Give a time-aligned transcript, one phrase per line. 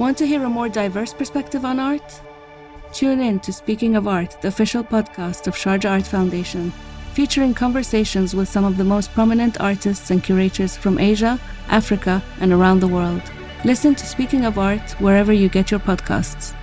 [0.00, 2.22] Want to hear a more diverse perspective on art?
[2.90, 6.72] Tune in to Speaking of Art, the official podcast of Sharjah Art Foundation,
[7.12, 12.50] featuring conversations with some of the most prominent artists and curators from Asia, Africa, and
[12.50, 13.20] around the world.
[13.66, 16.54] Listen to Speaking of Art wherever you get your podcasts.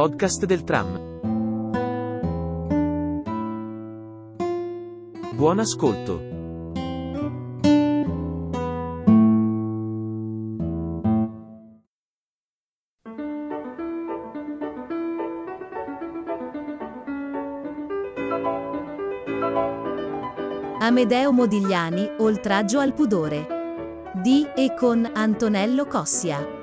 [0.00, 0.98] Podcast del tram.
[5.34, 6.22] Buon ascolto.
[20.78, 23.46] Amedeo Modigliani, Oltraggio al pudore.
[24.14, 26.59] Di e con Antonello Cossia.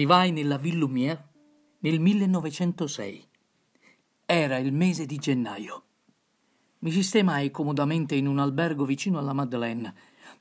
[0.00, 1.28] Arrivai nella Ville Lumière
[1.80, 3.22] nel 1906.
[4.24, 5.84] Era il mese di gennaio.
[6.78, 9.92] Mi sistemai comodamente in un albergo vicino alla Madeleine.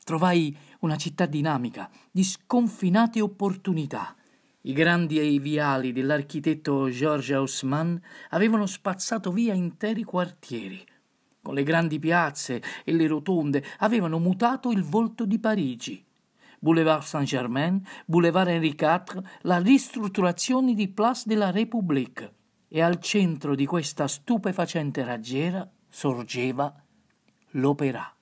[0.06, 4.16] Trovai una città dinamica, di sconfinate opportunità.
[4.62, 7.98] I grandi viali dell'architetto Georges Haussmann
[8.30, 10.82] avevano spazzato via interi quartieri.
[11.42, 16.08] Con le grandi piazze e le rotonde avevano mutato il volto di Parigi.
[16.60, 22.34] Boulevard Saint-Germain, Boulevard Henri IV, la ristrutturazione di Place de la République.
[22.68, 26.72] E al centro di questa stupefacente raggiera sorgeva
[27.54, 28.14] l'Opéra.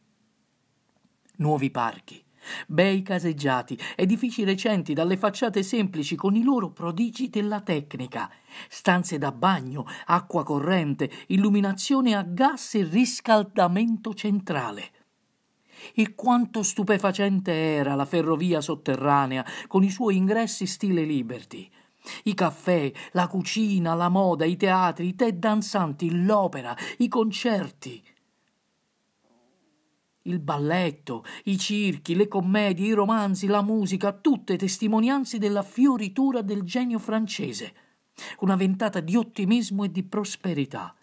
[1.37, 2.23] Nuovi parchi,
[2.65, 8.31] bei caseggiati, edifici recenti dalle facciate semplici con i loro prodigi della tecnica,
[8.69, 14.91] stanze da bagno, acqua corrente, illuminazione a gas e riscaldamento centrale.
[15.93, 21.69] E quanto stupefacente era la ferrovia sotterranea con i suoi ingressi stile Liberty.
[22.23, 28.03] I caffè, la cucina, la moda, i teatri, i tè danzanti, l'opera, i concerti.
[30.23, 36.63] Il balletto, i circhi, le commedie, i romanzi, la musica, tutte testimonianze della fioritura del
[36.63, 37.73] genio francese.
[38.39, 40.93] Una ventata di ottimismo e di prosperità.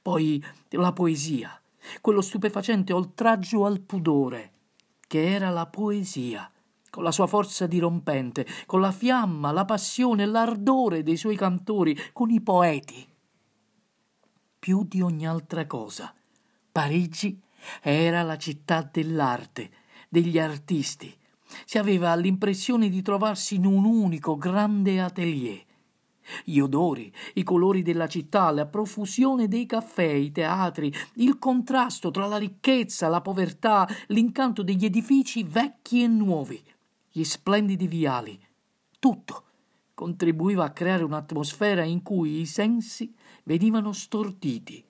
[0.00, 1.61] Poi la poesia,
[2.00, 4.52] quello stupefacente oltraggio al pudore,
[5.06, 6.50] che era la poesia,
[6.90, 12.30] con la sua forza dirompente, con la fiamma, la passione, l'ardore dei suoi cantori, con
[12.30, 13.06] i poeti.
[14.58, 16.14] Più di ogni altra cosa,
[16.70, 17.40] Parigi
[17.80, 19.70] era la città dell'arte,
[20.08, 21.16] degli artisti.
[21.64, 25.64] Si aveva l'impressione di trovarsi in un unico grande atelier
[26.44, 32.26] gli odori, i colori della città, la profusione dei caffè, i teatri, il contrasto tra
[32.26, 36.62] la ricchezza, la povertà, l'incanto degli edifici vecchi e nuovi,
[37.10, 38.38] gli splendidi viali,
[38.98, 39.44] tutto
[40.02, 44.84] contribuiva a creare un'atmosfera in cui i sensi venivano storditi.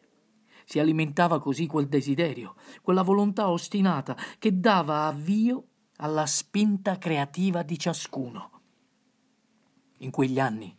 [0.64, 5.66] Si alimentava così quel desiderio, quella volontà ostinata che dava avvio
[5.96, 8.50] alla spinta creativa di ciascuno.
[9.98, 10.74] In quegli anni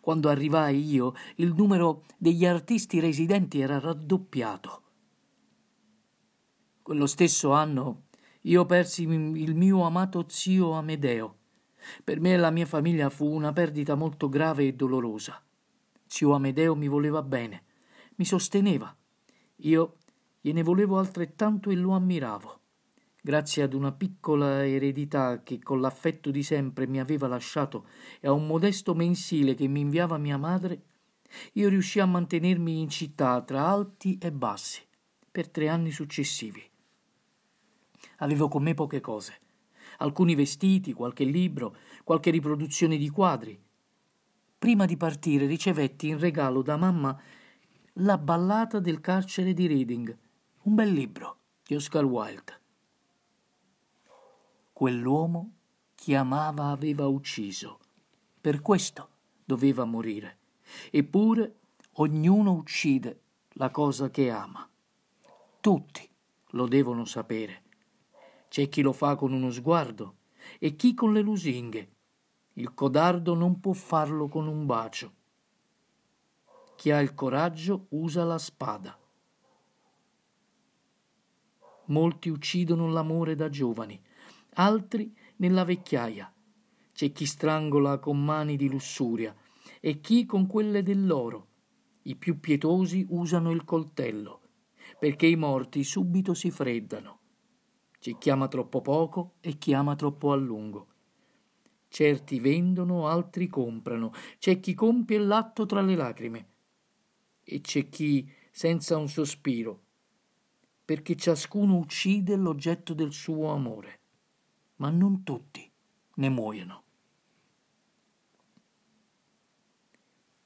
[0.00, 4.82] quando arrivai io, il numero degli artisti residenti era raddoppiato.
[6.82, 8.02] Quello stesso anno
[8.42, 11.36] io persi il mio amato zio Amedeo.
[12.02, 15.42] Per me e la mia famiglia fu una perdita molto grave e dolorosa.
[16.06, 17.64] Zio Amedeo mi voleva bene,
[18.16, 18.94] mi sosteneva.
[19.56, 19.96] Io
[20.40, 22.59] gliene volevo altrettanto e lo ammiravo.
[23.22, 27.86] Grazie ad una piccola eredità che con l'affetto di sempre mi aveva lasciato
[28.18, 30.84] e a un modesto mensile che mi inviava mia madre,
[31.52, 34.82] io riuscii a mantenermi in città tra alti e bassi
[35.30, 36.62] per tre anni successivi.
[38.18, 39.38] Avevo con me poche cose,
[39.98, 43.58] alcuni vestiti, qualche libro, qualche riproduzione di quadri.
[44.58, 47.18] Prima di partire ricevetti in regalo da mamma
[47.94, 50.16] La ballata del carcere di Reading,
[50.62, 52.59] un bel libro di Oscar Wilde.
[54.80, 55.56] Quell'uomo
[55.94, 57.80] chi amava aveva ucciso.
[58.40, 59.10] Per questo
[59.44, 60.38] doveva morire.
[60.90, 61.56] Eppure
[61.96, 63.20] ognuno uccide
[63.56, 64.66] la cosa che ama.
[65.60, 66.08] Tutti
[66.52, 67.62] lo devono sapere.
[68.48, 70.14] C'è chi lo fa con uno sguardo
[70.58, 71.90] e chi con le lusinghe.
[72.54, 75.12] Il codardo non può farlo con un bacio.
[76.76, 78.98] Chi ha il coraggio usa la spada.
[81.88, 84.00] Molti uccidono l'amore da giovani,
[84.54, 86.32] altri nella vecchiaia.
[86.92, 89.34] C'è chi strangola con mani di lussuria
[89.80, 91.48] e chi con quelle dell'oro.
[92.02, 94.40] I più pietosi usano il coltello,
[94.98, 97.18] perché i morti subito si freddano.
[97.98, 100.86] C'è chi ama troppo poco e chi ama troppo a lungo.
[101.88, 106.48] Certi vendono, altri comprano, c'è chi compie l'atto tra le lacrime
[107.42, 109.82] e c'è chi senza un sospiro
[110.90, 113.99] perché ciascuno uccide l'oggetto del suo amore,
[114.80, 115.70] ma non tutti
[116.14, 116.82] ne muoiono.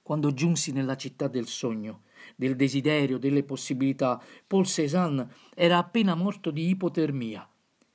[0.02, 2.02] Quando giunsi nella città del sogno,
[2.36, 7.48] del desiderio, delle possibilità, Paul Cézanne era appena morto di ipotermia.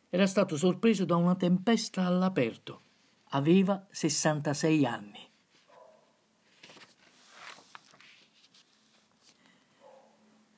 [0.09, 2.81] Era stato sorpreso da una tempesta all'aperto.
[3.31, 5.27] Aveva 66 anni.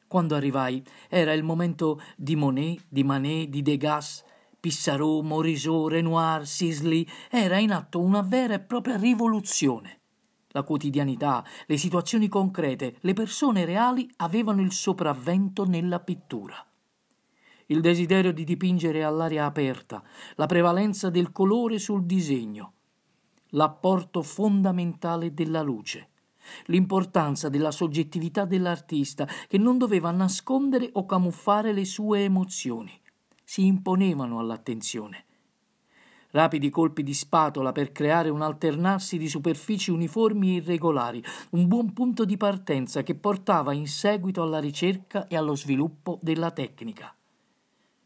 [0.07, 4.23] Quando arrivai era il momento di Monet, di Manet, di Degas,
[4.61, 7.05] Pissarro, Morisot, Renoir, Sisley.
[7.31, 10.01] Era in atto una vera e propria rivoluzione.
[10.49, 16.63] La quotidianità, le situazioni concrete, le persone reali avevano il sopravvento nella pittura.
[17.65, 20.03] Il desiderio di dipingere all'aria aperta,
[20.35, 22.73] la prevalenza del colore sul disegno,
[23.49, 26.09] l'apporto fondamentale della luce
[26.65, 33.00] l'importanza della soggettività dell'artista che non doveva nascondere o camuffare le sue emozioni.
[33.43, 35.25] Si imponevano all'attenzione.
[36.31, 41.21] Rapidi colpi di spatola per creare un alternarsi di superfici uniformi e irregolari,
[41.51, 46.51] un buon punto di partenza che portava in seguito alla ricerca e allo sviluppo della
[46.51, 47.13] tecnica.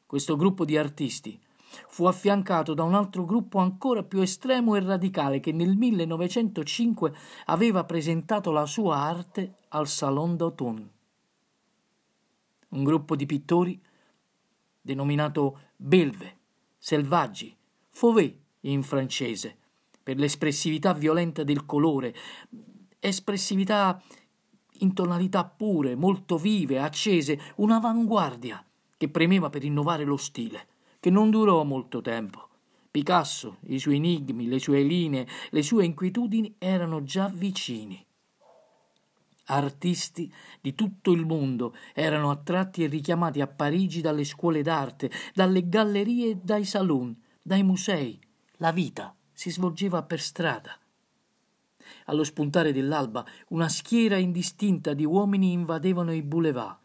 [0.07, 1.39] Questo gruppo di artisti,
[1.87, 7.13] fu affiancato da un altro gruppo ancora più estremo e radicale che nel 1905
[7.45, 10.89] aveva presentato la sua arte al Salon d'automne.
[12.69, 13.81] Un gruppo di pittori
[14.85, 16.37] denominato belve,
[16.77, 17.55] selvaggi,
[17.89, 19.57] fauvé in francese,
[20.03, 22.13] per l'espressività violenta del colore,
[22.99, 23.99] espressività
[24.79, 28.63] in tonalità pure, molto vive, accese, un'avanguardia
[28.95, 30.67] che premeva per innovare lo stile
[30.99, 32.47] che non durò molto tempo.
[32.91, 38.04] Picasso, i suoi enigmi, le sue linee, le sue inquietudini erano già vicini.
[39.47, 45.69] Artisti di tutto il mondo erano attratti e richiamati a Parigi dalle scuole d'arte, dalle
[45.69, 48.19] gallerie e dai salon, dai musei.
[48.57, 50.79] La vita si svolgeva per strada.
[52.05, 56.77] Allo spuntare dell'alba una schiera indistinta di uomini invadevano i boulevard.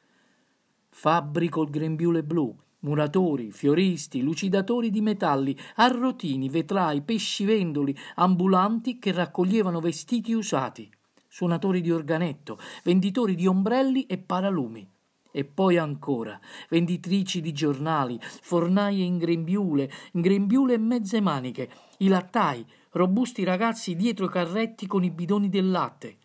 [0.90, 9.80] Fabbri col grembiule blu, muratori, fioristi, lucidatori di metalli, arrotini, vetrai, pescivendoli, ambulanti che raccoglievano
[9.80, 10.90] vestiti usati,
[11.30, 14.86] suonatori di organetto, venditori di ombrelli e paralumi.
[15.30, 16.38] E poi ancora,
[16.68, 23.94] venditrici di giornali, fornaie in grembiule, in grembiule e mezze maniche, i lattai, robusti ragazzi
[23.94, 26.16] dietro i carretti con i bidoni del latte,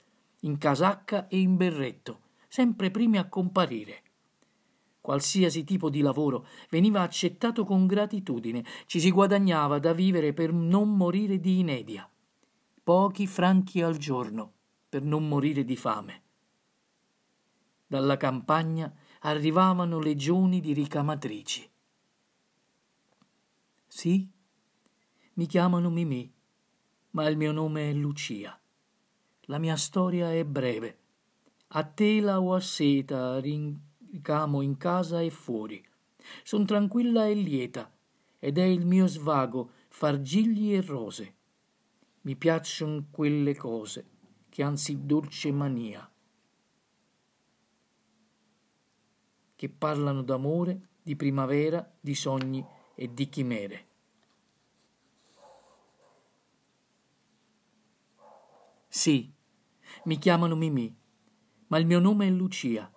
[0.41, 4.01] in casacca e in berretto, sempre primi a comparire.
[5.01, 10.97] Qualsiasi tipo di lavoro veniva accettato con gratitudine, ci si guadagnava da vivere per non
[10.97, 12.09] morire di inedia.
[12.83, 14.54] Pochi franchi al giorno
[14.95, 16.21] per non morire di fame.
[17.85, 21.69] Dalla campagna arrivavano legioni di ricamatrici.
[23.85, 24.25] Sì,
[25.33, 26.33] mi chiamano Mimì,
[27.09, 28.57] ma il mio nome è Lucia.
[29.47, 30.99] La mia storia è breve.
[31.67, 35.85] A tela o a seta, ricamo in casa e fuori.
[36.41, 37.93] Son tranquilla e lieta,
[38.39, 41.35] ed è il mio svago far gigli e rose.
[42.21, 44.13] Mi piacciono quelle cose
[44.55, 46.09] che sì dolce mania,
[49.53, 53.87] che parlano d'amore, di primavera, di sogni e di chimere.
[58.87, 59.29] Sì,
[60.05, 60.95] mi chiamano Mimì,
[61.67, 62.89] ma il mio nome è Lucia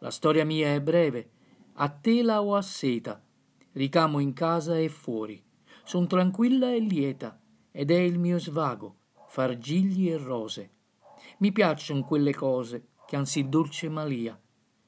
[0.00, 1.30] la storia mia è breve,
[1.74, 3.24] a tela o a seta,
[3.72, 5.40] ricamo in casa e fuori.
[5.84, 7.40] Son tranquilla e lieta,
[7.70, 8.96] ed è il mio svago,
[9.28, 10.77] far gigli e rose.
[11.38, 14.38] Mi piacciono quelle cose che sì dolce malia,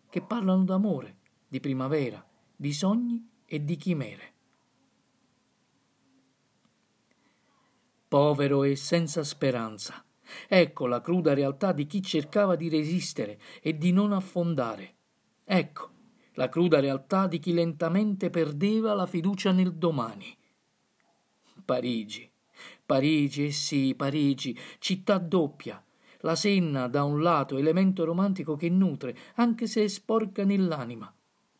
[0.08, 2.24] che parlano d'amore, di primavera,
[2.56, 4.34] di sogni e di chimere.
[8.08, 10.04] Povero e senza speranza.
[10.48, 14.96] Ecco la cruda realtà di chi cercava di resistere e di non affondare.
[15.44, 15.90] Ecco
[16.34, 20.36] la cruda realtà di chi lentamente perdeva la fiducia nel domani.
[21.64, 22.28] Parigi,
[22.84, 25.82] Parigi, eh sì, Parigi, città doppia.
[26.22, 31.12] La Senna, da un lato, elemento romantico che nutre, anche se è sporca nell'anima.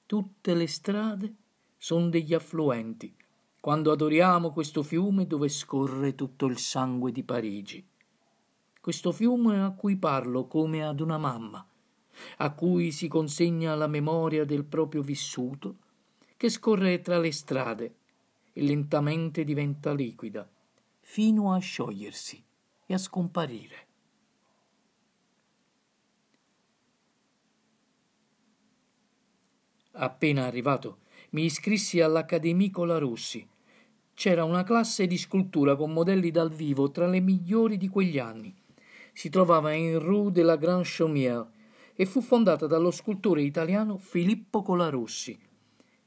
[0.04, 1.34] Tutte le strade
[1.78, 3.14] sono degli affluenti,
[3.58, 7.82] quando adoriamo questo fiume dove scorre tutto il sangue di Parigi.
[8.78, 11.66] Questo fiume a cui parlo come ad una mamma,
[12.38, 15.76] a cui si consegna la memoria del proprio vissuto,
[16.36, 17.94] che scorre tra le strade
[18.52, 20.46] e lentamente diventa liquida,
[21.00, 22.42] fino a sciogliersi
[22.84, 23.88] e a scomparire.
[29.92, 30.98] Appena arrivato,
[31.30, 33.46] mi iscrissi all'Accademia Colarossi.
[34.14, 38.54] C'era una classe di scultura con modelli dal vivo tra le migliori di quegli anni.
[39.12, 41.48] Si trovava in Rue de la Grande Chaumière
[41.94, 45.38] e fu fondata dallo scultore italiano Filippo Colarossi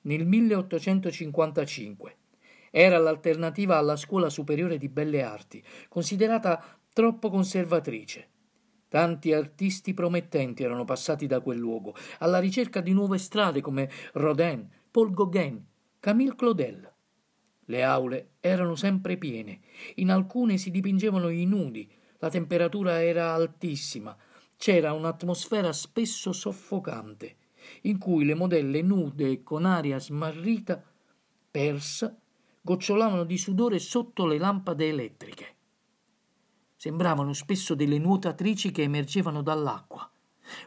[0.03, 2.15] nel 1855.
[2.71, 8.29] Era l'alternativa alla Scuola Superiore di Belle Arti, considerata troppo conservatrice.
[8.93, 14.69] Tanti artisti promettenti erano passati da quel luogo, alla ricerca di nuove strade come Rodin,
[14.91, 15.65] Paul Gauguin,
[15.99, 16.93] Camille Claudel.
[17.65, 19.61] Le aule erano sempre piene,
[19.95, 24.15] in alcune si dipingevano i nudi, la temperatura era altissima,
[24.57, 27.37] c'era un'atmosfera spesso soffocante,
[27.81, 30.79] in cui le modelle nude e con aria smarrita,
[31.49, 32.15] persa,
[32.61, 35.55] gocciolavano di sudore sotto le lampade elettriche.
[36.83, 40.05] Sembravano spesso delle nuotatrici che emergevano dall'acqua.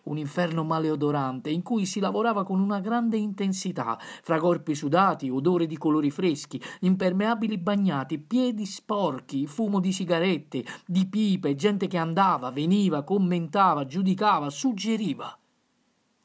[0.04, 5.66] Un inferno maleodorante in cui si lavorava con una grande intensità, fra corpi sudati, odore
[5.66, 12.50] di colori freschi, impermeabili bagnati, piedi sporchi, fumo di sigarette, di pipe, gente che andava,
[12.50, 15.38] veniva, commentava, giudicava, suggeriva.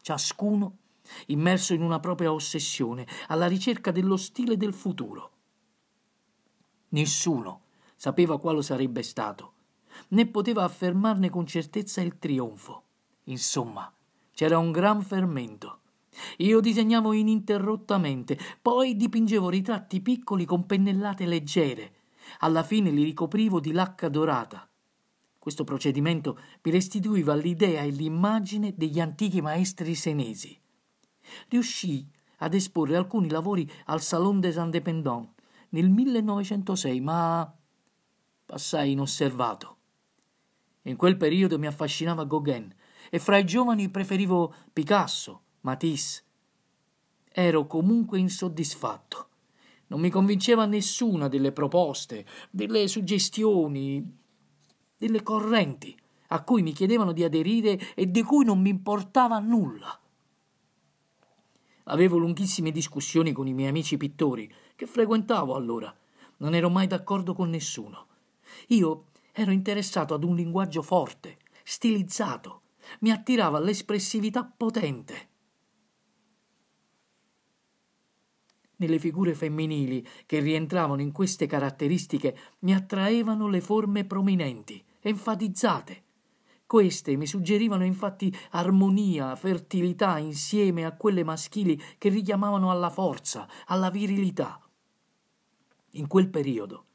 [0.01, 0.77] Ciascuno
[1.25, 5.31] immerso in una propria ossessione, alla ricerca dello stile del futuro.
[6.91, 7.63] Nessuno
[7.97, 9.55] sapeva quale sarebbe stato,
[10.11, 12.83] né poteva affermarne con certezza il trionfo.
[13.25, 13.91] Insomma,
[14.33, 15.79] c'era un gran fermento.
[16.37, 21.93] Io disegnavo ininterrottamente, poi dipingevo ritratti piccoli con pennellate leggere.
[22.39, 24.67] Alla fine li ricoprivo di lacca dorata.
[25.39, 30.57] Questo procedimento mi restituiva l'idea e l'immagine degli antichi maestri senesi.
[31.47, 35.31] Riuscii ad esporre alcuni lavori al Salon des Indépendants
[35.69, 37.51] nel 1906, ma
[38.45, 39.77] passai inosservato.
[40.83, 42.73] In quel periodo mi affascinava Gauguin
[43.09, 46.23] e fra i giovani preferivo Picasso, Matisse.
[47.31, 49.27] Ero comunque insoddisfatto.
[49.87, 54.17] Non mi convinceva nessuna delle proposte, delle suggestioni,
[54.97, 55.95] delle correnti
[56.33, 59.99] a cui mi chiedevano di aderire e di cui non mi importava nulla.
[61.85, 65.93] Avevo lunghissime discussioni con i miei amici pittori, che frequentavo allora.
[66.37, 68.07] Non ero mai d'accordo con nessuno.
[68.67, 72.61] Io ero interessato ad un linguaggio forte, stilizzato.
[72.99, 75.29] Mi attirava l'espressività potente.
[78.77, 86.03] Nelle figure femminili che rientravano in queste caratteristiche mi attraevano le forme prominenti, enfatizzate,
[86.71, 93.89] queste mi suggerivano infatti armonia, fertilità insieme a quelle maschili che richiamavano alla forza, alla
[93.89, 94.57] virilità.
[95.95, 96.85] In quel periodo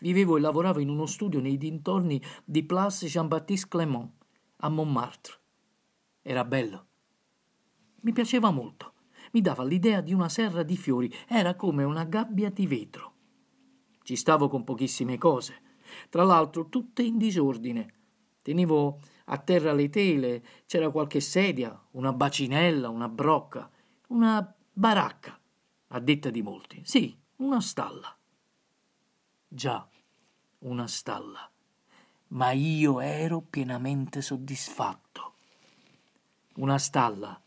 [0.00, 4.10] vivevo e lavoravo in uno studio nei dintorni di Place Jean-Baptiste Clément,
[4.58, 5.34] a Montmartre.
[6.22, 6.86] Era bello.
[8.00, 8.92] Mi piaceva molto.
[9.32, 13.14] Mi dava l'idea di una serra di fiori, era come una gabbia di vetro.
[14.02, 15.60] Ci stavo con pochissime cose,
[16.08, 17.94] tra l'altro tutte in disordine.
[18.42, 23.68] Tenevo a terra le tele, c'era qualche sedia, una bacinella, una brocca,
[24.08, 25.38] una baracca,
[25.88, 26.80] a detta di molti.
[26.84, 28.15] Sì, una stalla.
[29.48, 29.86] Già,
[30.58, 31.48] una stalla.
[32.28, 35.34] Ma io ero pienamente soddisfatto.
[36.56, 37.40] Una stalla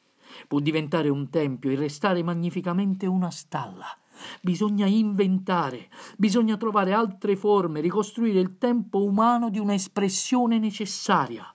[0.47, 3.85] può diventare un tempio e restare magnificamente una stalla.
[4.41, 11.53] Bisogna inventare, bisogna trovare altre forme, ricostruire il tempo umano di un'espressione necessaria.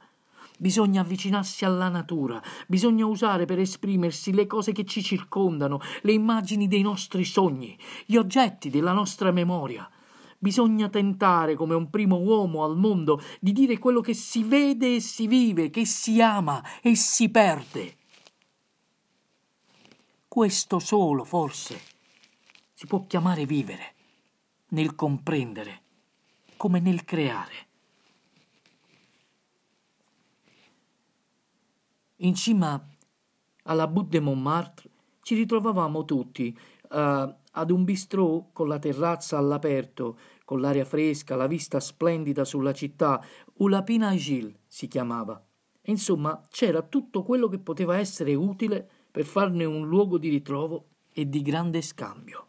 [0.58, 6.68] Bisogna avvicinarsi alla natura, bisogna usare per esprimersi le cose che ci circondano, le immagini
[6.68, 9.88] dei nostri sogni, gli oggetti della nostra memoria.
[10.44, 15.00] Bisogna tentare, come un primo uomo al mondo, di dire quello che si vede e
[15.00, 17.96] si vive, che si ama e si perde.
[20.28, 21.80] Questo solo, forse,
[22.74, 23.94] si può chiamare vivere,
[24.72, 25.80] nel comprendere,
[26.58, 27.68] come nel creare.
[32.16, 32.86] In cima
[33.62, 34.90] alla Butte Montmartre
[35.22, 36.54] ci ritrovavamo tutti
[36.90, 42.72] uh, ad un bistrò con la terrazza all'aperto, con l'aria fresca, la vista splendida sulla
[42.72, 43.22] città,
[43.54, 45.42] Ulapina Agil si chiamava.
[45.86, 51.28] Insomma, c'era tutto quello che poteva essere utile per farne un luogo di ritrovo e
[51.28, 52.48] di grande scambio.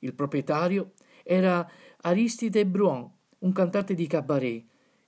[0.00, 0.92] Il proprietario
[1.24, 1.68] era
[2.02, 4.64] Aristide Bruin, un cantante di cabaret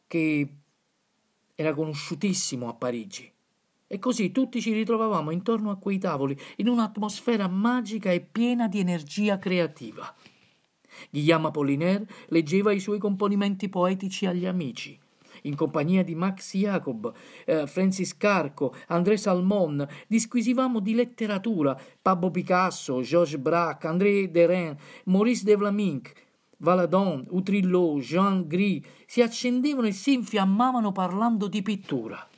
[0.07, 0.55] che
[1.55, 3.30] era conosciutissimo a Parigi.
[3.93, 8.79] E così tutti ci ritrovavamo intorno a quei tavoli, in un'atmosfera magica e piena di
[8.79, 10.15] energia creativa.
[11.11, 14.97] Guillaume Apollinaire leggeva i suoi componimenti poetici agli amici,
[15.43, 17.13] in compagnia di Max Jacob,
[17.45, 25.43] eh, Francis Carco, André Salmon, disquisivamo di letteratura, Pablo Picasso, Georges Braque, André Derain, Maurice
[25.43, 26.13] de Vlaminck,
[26.59, 32.30] Valadon, Utrillo, Jean Gris si accendevano e si infiammavano parlando di pittura.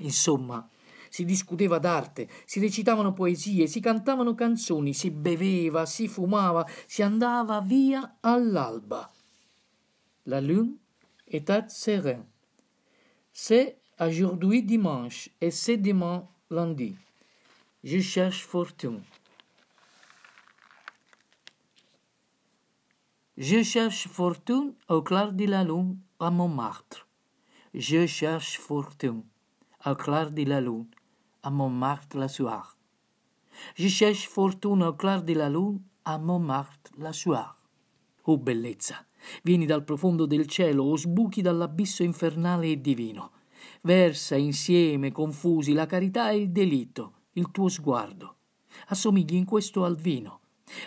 [0.00, 0.68] Insomma,
[1.08, 7.60] si discuteva d'arte, si recitavano poesie, si cantavano canzoni, si beveva, si fumava, si andava
[7.60, 9.10] via all'alba.
[10.24, 10.76] La lune
[11.26, 12.26] était sereine.
[13.32, 16.96] C'est aujourd'hui dimanche et c'est demain lundi.
[17.82, 19.02] Je cherche fortune.
[23.36, 27.06] Je cherche fortune au clair de la lune à Montmartre.
[27.74, 29.22] Je cherche fortune
[29.86, 30.88] au clair de la lune
[31.42, 32.76] à Montmartre la soir.
[33.76, 37.56] Je cherche fortune au clair de la lune a Montmartre la soir.
[38.24, 39.06] Oh bellezza!
[39.44, 43.30] Vieni dal profondo del cielo o sbuchi dall'abisso infernale e divino.
[43.82, 48.34] Versa insieme, confusi, la carità e il delitto, il tuo sguardo.
[48.88, 50.40] Assomigli in questo al vino.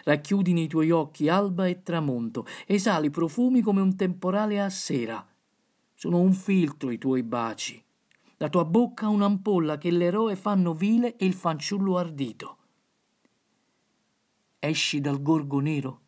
[0.03, 5.25] Racchiudi nei tuoi occhi alba e tramonto, esali profumi come un temporale a sera.
[5.93, 7.81] Sono un filtro i tuoi baci.
[8.41, 12.57] La tua bocca un'ampolla che l'eroe fanno vile e il fanciullo ardito.
[14.59, 16.01] Esci dal gorgo nero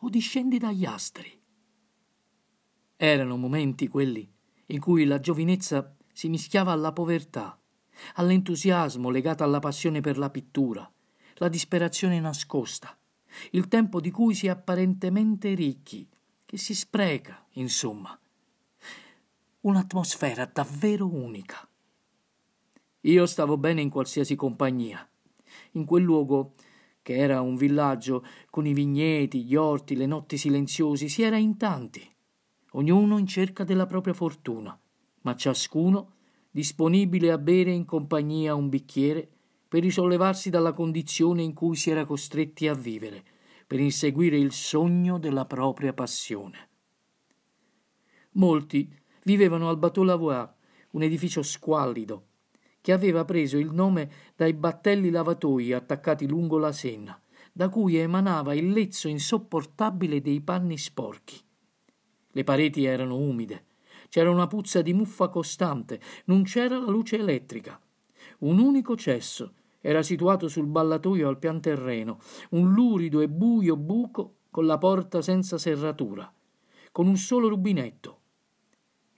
[0.00, 1.40] o discendi dagli astri.
[2.96, 4.28] Erano momenti quelli
[4.66, 7.56] in cui la giovinezza si mischiava alla povertà,
[8.14, 10.90] all'entusiasmo legato alla passione per la pittura,
[11.34, 12.98] la disperazione nascosta,
[13.52, 16.08] il tempo di cui si è apparentemente ricchi,
[16.44, 18.18] che si spreca, insomma.
[19.60, 21.67] Un'atmosfera davvero unica.
[23.08, 25.08] Io stavo bene in qualsiasi compagnia.
[25.72, 26.52] In quel luogo,
[27.00, 31.56] che era un villaggio, con i vigneti, gli orti, le notti silenziosi, si era in
[31.56, 32.06] tanti,
[32.72, 34.78] ognuno in cerca della propria fortuna,
[35.22, 36.16] ma ciascuno
[36.50, 39.26] disponibile a bere in compagnia un bicchiere
[39.66, 43.24] per risollevarsi dalla condizione in cui si era costretti a vivere,
[43.66, 46.68] per inseguire il sogno della propria passione.
[48.32, 50.54] Molti vivevano al Bateau Lavoir,
[50.90, 52.27] un edificio squallido,
[52.88, 57.20] che aveva preso il nome dai battelli lavatoi attaccati lungo la Senna,
[57.52, 61.38] da cui emanava il lezzo insopportabile dei panni sporchi.
[62.30, 63.66] Le pareti erano umide,
[64.08, 67.78] c'era una puzza di muffa costante, non c'era la luce elettrica.
[68.38, 72.20] Un unico cesso era situato sul ballatoio al pian terreno,
[72.52, 76.32] un lurido e buio buco con la porta senza serratura,
[76.90, 78.20] con un solo rubinetto.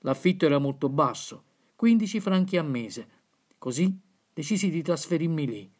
[0.00, 1.44] L'affitto era molto basso,
[1.76, 3.18] 15 franchi a mese.
[3.60, 3.94] Così
[4.32, 5.70] decisi di trasferirmi lì.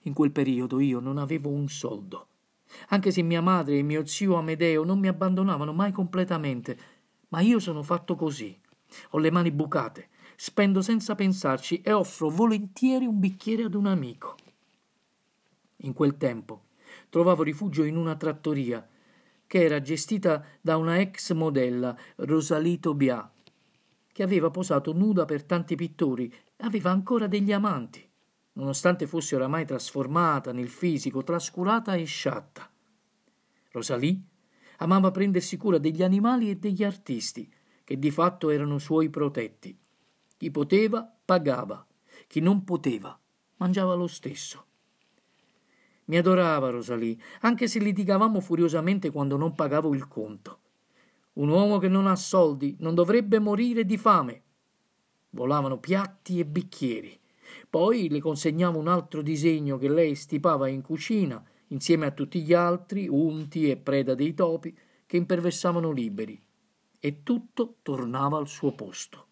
[0.00, 2.26] In quel periodo io non avevo un soldo.
[2.88, 6.76] Anche se mia madre e mio zio Amedeo non mi abbandonavano mai completamente,
[7.28, 8.58] ma io sono fatto così.
[9.10, 14.34] Ho le mani bucate, spendo senza pensarci e offro volentieri un bicchiere ad un amico.
[15.76, 16.64] In quel tempo
[17.08, 18.84] trovavo rifugio in una trattoria
[19.46, 23.30] che era gestita da una ex modella, Rosalie Tobias,
[24.10, 28.06] che aveva posato nuda per tanti pittori aveva ancora degli amanti,
[28.54, 32.70] nonostante fosse oramai trasformata nel fisico, trascurata e sciatta.
[33.70, 34.20] Rosalie
[34.78, 37.50] amava prendersi cura degli animali e degli artisti,
[37.84, 39.76] che di fatto erano suoi protetti.
[40.36, 41.86] Chi poteva pagava,
[42.26, 43.16] chi non poteva
[43.56, 44.66] mangiava lo stesso.
[46.06, 50.58] Mi adorava Rosalie, anche se litigavamo furiosamente quando non pagavo il conto.
[51.34, 54.42] Un uomo che non ha soldi non dovrebbe morire di fame.
[55.34, 57.18] Volavano piatti e bicchieri.
[57.68, 62.52] Poi le consegnavo un altro disegno che lei stipava in cucina, insieme a tutti gli
[62.52, 66.40] altri, unti e preda dei topi, che imperversavano liberi.
[66.98, 69.26] E tutto tornava al suo posto.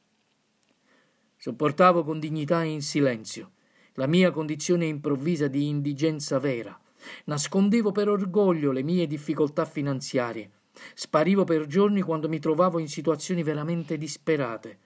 [1.36, 3.52] Sopportavo con dignità e in silenzio
[3.94, 6.78] la mia condizione improvvisa di indigenza vera.
[7.24, 10.50] Nascondevo per orgoglio le mie difficoltà finanziarie.
[10.94, 14.78] Sparivo per giorni quando mi trovavo in situazioni veramente disperate.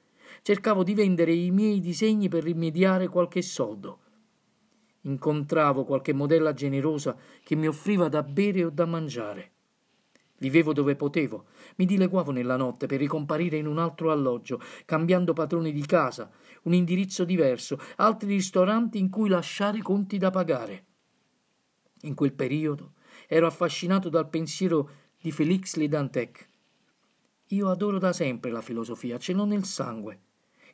[0.47, 4.01] Cercavo di vendere i miei disegni per rimediare qualche soldo.
[5.01, 9.53] incontravo qualche modella generosa che mi offriva da bere o da mangiare.
[10.41, 15.73] Vivevo dove potevo, mi dileguavo nella notte per ricomparire in un altro alloggio, cambiando padroni
[15.73, 16.31] di casa,
[16.65, 20.85] un indirizzo diverso, altri ristoranti in cui lasciare conti da pagare.
[22.03, 22.93] In quel periodo
[23.29, 26.49] ero affascinato dal pensiero di Félix Ledantec.
[27.47, 30.19] Io adoro da sempre la filosofia, ce l'ho nel sangue.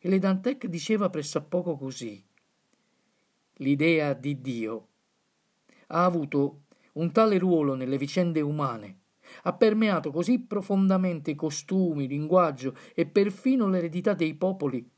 [0.03, 2.25] E Ledantec diceva pressappoco così.
[3.57, 4.89] L'idea di Dio
[5.89, 6.63] ha avuto
[6.95, 9.01] un tale ruolo nelle vicende umane
[9.43, 14.89] ha permeato così profondamente i costumi, il linguaggio e perfino l'eredità dei popoli,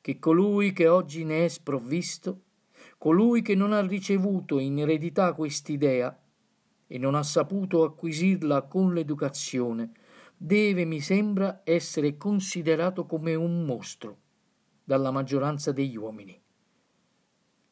[0.00, 2.42] che colui che oggi ne è sprovvisto,
[2.98, 6.18] colui che non ha ricevuto in eredità quest'idea
[6.86, 9.92] e non ha saputo acquisirla con l'educazione,
[10.36, 14.22] deve, mi sembra, essere considerato come un mostro
[14.84, 16.40] dalla maggioranza degli uomini.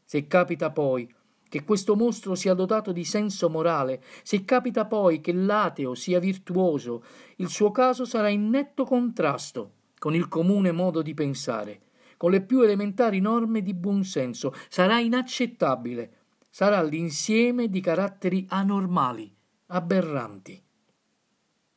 [0.05, 1.13] Se capita poi
[1.49, 7.05] che questo mostro sia dotato di senso morale, se capita poi che l'ateo sia virtuoso,
[7.37, 11.83] il suo caso sarà in netto contrasto con il comune modo di pensare,
[12.17, 16.17] con le più elementari norme di buonsenso, sarà inaccettabile,
[16.49, 19.31] sarà l'insieme di caratteri anormali,
[19.67, 20.63] aberranti.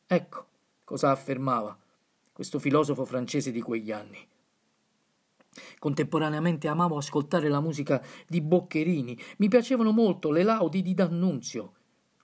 [0.07, 0.47] Ecco
[0.85, 1.77] cosa affermava
[2.31, 4.25] questo filosofo francese di quegli anni.
[5.79, 11.73] Contemporaneamente amavo ascoltare la musica di Boccherini, mi piacevano molto le laudi di D'Annunzio.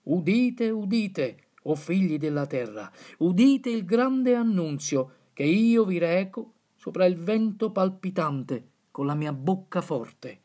[0.03, 7.05] Udite, udite, o figli della terra, udite il grande annunzio che io vi reco sopra
[7.05, 10.39] il vento palpitante con la mia bocca forte.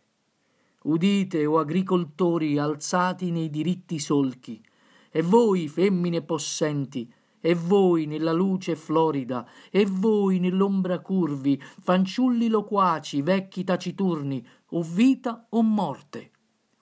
[0.82, 4.62] Udite, o agricoltori alzati nei diritti solchi,
[5.10, 7.10] e voi, femmine possenti,
[7.46, 15.46] e voi nella luce florida, e voi nell'ombra curvi, fanciulli loquaci, vecchi taciturni, o vita
[15.50, 16.32] o morte,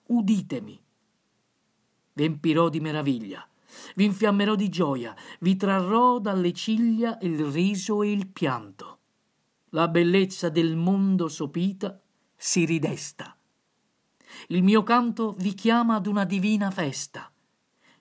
[0.07, 0.81] uditemi.
[2.13, 3.47] V'empirò di meraviglia,
[3.93, 8.97] vi infiammerò di gioia, vi trarrò dalle ciglia il riso e il pianto.
[9.69, 12.01] La bellezza del mondo sopita
[12.35, 13.37] si ridesta.
[14.47, 17.29] Il mio canto vi chiama ad una divina festa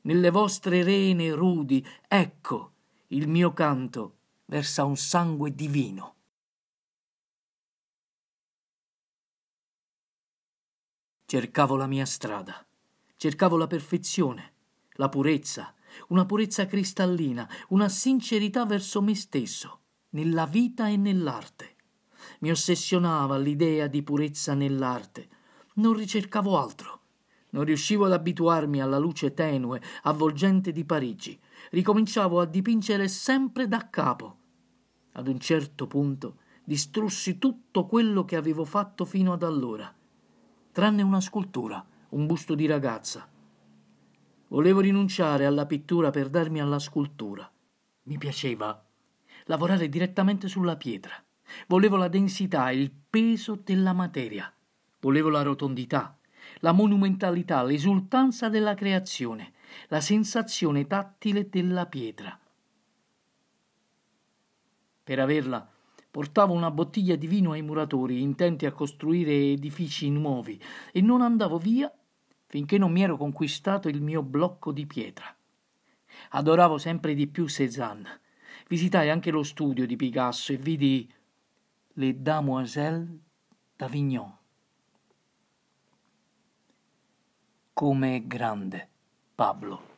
[0.05, 2.73] nelle vostre rene rudi, ecco,
[3.09, 6.13] il mio canto versa un sangue divino.
[11.27, 12.65] Cercavo la mia strada,
[13.17, 14.53] cercavo la perfezione,
[14.93, 15.75] la purezza,
[16.09, 21.77] una purezza cristallina, una sincerità verso me stesso, nella vita e nell'arte.
[22.41, 25.29] Mi ossessionava l'idea di purezza nell'arte.
[25.75, 27.04] Non ricercavo altro.
[27.55, 31.39] Non riuscivo ad abituarmi alla luce tenue, avvolgente di Parigi.
[31.71, 34.37] Ricominciavo a dipingere sempre da capo.
[35.13, 39.95] Ad un certo punto distrussi tutto quello che avevo fatto fino ad allora,
[40.73, 43.29] tranne una scultura, un busto di ragazza.
[44.49, 47.49] Volevo rinunciare alla pittura per darmi alla scultura.
[48.05, 48.85] Mi piaceva
[49.45, 51.15] lavorare direttamente sulla pietra.
[51.69, 54.53] Volevo la densità e il peso della materia.
[54.99, 56.19] Volevo la rotondità,
[56.65, 59.53] la monumentalità, l'esultanza della creazione,
[59.89, 62.41] la sensazione tattile della pietra.
[65.05, 65.71] Per averla
[66.11, 70.59] portavo una bottiglia di vino ai muratori intenti a costruire edifici nuovi
[70.91, 71.93] e non andavo via
[72.47, 75.37] finché non mi ero conquistato il mio blocco di pietra.
[76.31, 78.21] Adoravo sempre di più Cézanne.
[78.69, 81.13] Visitai anche lo studio di Picasso e vidi
[81.95, 83.09] Le Damoiselles
[83.77, 84.44] d'Avignon.
[87.75, 88.89] Come è grande
[89.35, 89.93] Pablo.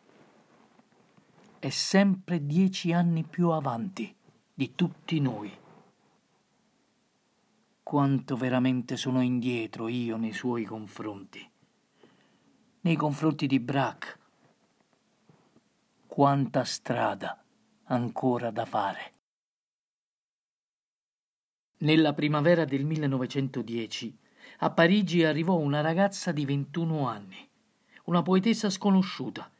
[1.58, 4.16] È sempre dieci anni più avanti
[4.54, 5.54] di tutti noi.
[7.82, 11.46] Quanto veramente sono indietro io nei suoi confronti,
[12.80, 14.18] nei confronti di Brack.
[16.06, 17.44] Quanta strada
[17.84, 19.12] ancora da fare.
[21.80, 24.18] Nella primavera del 1910
[24.60, 27.45] a Parigi arrivò una ragazza di 21 anni
[28.06, 29.50] una poetessa sconosciuta.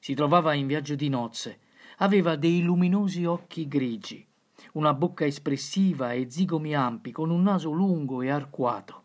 [0.00, 1.60] Si trovava in viaggio di nozze.
[1.98, 4.26] Aveva dei luminosi occhi grigi,
[4.72, 9.04] una bocca espressiva e zigomi ampi, con un naso lungo e arcuato.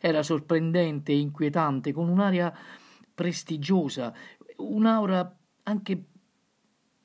[0.00, 2.52] Era sorprendente e inquietante, con un'aria
[3.14, 4.12] prestigiosa,
[4.56, 6.04] un'aura anche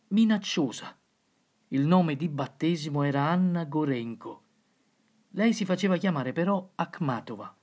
[0.08, 0.97] minacciosa.
[1.67, 4.41] Il nome di battesimo era Anna Gorenko.
[5.36, 7.56] Lei si faceva chiamare però Akhmatova.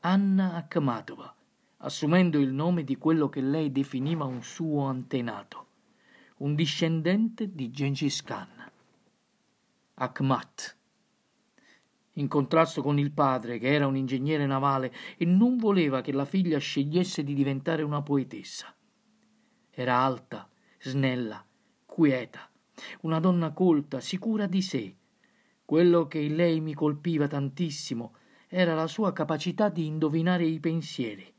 [0.00, 1.37] Anna Akhmatova
[1.78, 5.66] assumendo il nome di quello che lei definiva un suo antenato,
[6.38, 8.70] un discendente di Gengis Khan.
[9.94, 10.76] Akhmat.
[12.14, 16.24] in contrasto con il padre, che era un ingegnere navale e non voleva che la
[16.24, 18.74] figlia scegliesse di diventare una poetessa.
[19.70, 20.48] Era alta,
[20.80, 21.44] snella,
[21.86, 22.50] quieta,
[23.02, 24.96] una donna colta, sicura di sé.
[25.64, 28.14] Quello che in lei mi colpiva tantissimo
[28.48, 31.32] era la sua capacità di indovinare i pensieri.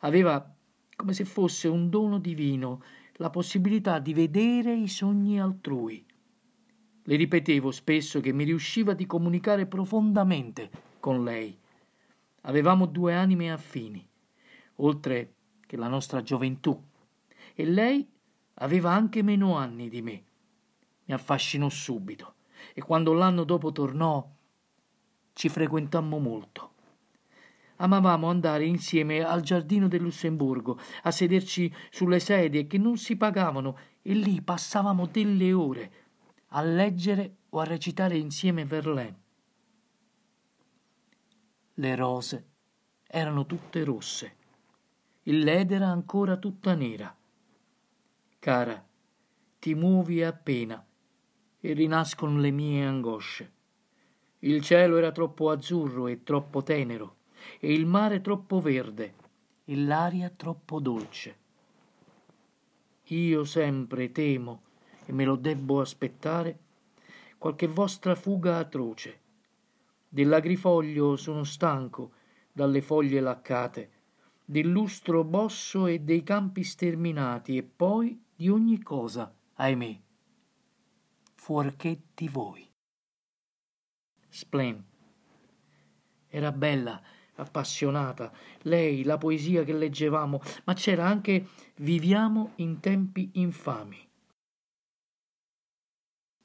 [0.00, 0.54] Aveva,
[0.96, 2.82] come se fosse un dono divino,
[3.14, 6.04] la possibilità di vedere i sogni altrui.
[7.04, 11.58] Le ripetevo spesso che mi riusciva di comunicare profondamente con lei.
[12.42, 14.06] Avevamo due anime affini,
[14.76, 15.34] oltre
[15.66, 16.80] che la nostra gioventù,
[17.54, 18.08] e lei
[18.54, 20.24] aveva anche meno anni di me.
[21.04, 22.34] Mi affascinò subito
[22.74, 24.28] e quando l'anno dopo tornò
[25.32, 26.71] ci frequentammo molto.
[27.82, 33.76] Amavamo andare insieme al giardino del Lussemburgo, a sederci sulle sedie che non si pagavano
[34.02, 35.92] e lì passavamo delle ore
[36.54, 39.20] a leggere o a recitare insieme Verlaine.
[41.74, 42.46] Le rose
[43.04, 44.36] erano tutte rosse,
[45.24, 47.12] il led era ancora tutta nera.
[48.38, 48.86] Cara,
[49.58, 50.84] ti muovi appena
[51.60, 53.52] e rinascono le mie angosce.
[54.40, 57.16] Il cielo era troppo azzurro e troppo tenero,
[57.58, 59.14] e il mare troppo verde,
[59.64, 61.36] e l'aria troppo dolce.
[63.06, 64.62] Io sempre temo,
[65.04, 66.58] e me lo debbo aspettare,
[67.38, 69.20] qualche vostra fuga atroce.
[70.08, 72.12] Dell'agrifoglio sono stanco,
[72.52, 73.90] dalle foglie laccate,
[74.44, 80.00] del lustro bosso e dei campi sterminati, e poi di ogni cosa, ahimè,
[81.34, 82.68] fuorché di voi.
[84.28, 84.84] Splen.
[86.28, 87.02] Era bella,
[87.36, 93.98] appassionata, lei, la poesia che leggevamo, ma c'era anche Viviamo in tempi infami.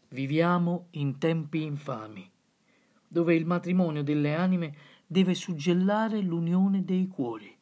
[0.10, 2.30] Viviamo in tempi infami,
[3.08, 7.56] dove il matrimonio delle anime deve suggellare l'unione dei cuori.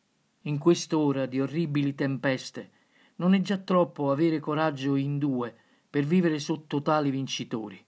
[0.44, 2.72] In quest'ora di orribili tempeste
[3.16, 5.56] non è già troppo avere coraggio in due
[5.90, 7.84] per vivere sotto tali vincitori.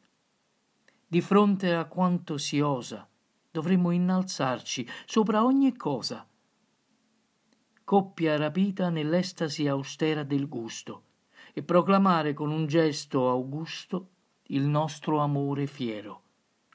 [1.05, 3.07] Di fronte a quanto si osa,
[3.57, 6.27] dovremmo innalzarci sopra ogni cosa.
[7.83, 11.03] Coppia rapita nell'estasi austera del gusto
[11.53, 14.09] e proclamare con un gesto augusto
[14.49, 16.21] il nostro amore fiero,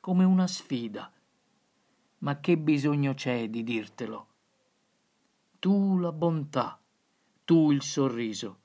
[0.00, 1.12] come una sfida.
[2.18, 4.26] Ma che bisogno c'è di dirtelo?
[5.60, 6.80] Tu la bontà,
[7.44, 8.58] tu il sorriso.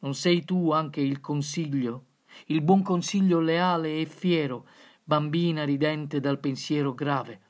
[0.00, 2.06] Non sei tu anche il consiglio?
[2.46, 4.66] il buon consiglio leale e fiero,
[5.04, 7.40] bambina ridente dal pensiero grave,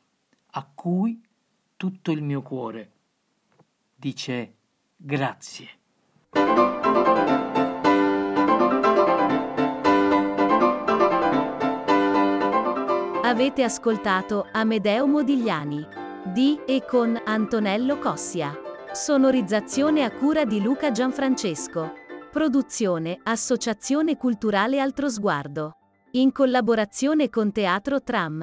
[0.53, 1.21] a cui
[1.77, 2.91] tutto il mio cuore
[3.95, 4.55] dice
[4.97, 5.69] grazie.
[13.25, 15.87] Avete ascoltato Amedeo Modigliani
[16.25, 18.55] di e con Antonello Cossia.
[18.93, 21.95] Sonorizzazione a cura di Luca Gianfrancesco.
[22.31, 25.82] Produzione Associazione Culturale Altro Sguardo.
[26.15, 28.43] In collaborazione con Teatro Tram.